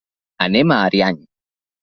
[0.45, 1.21] Anem a Ariany.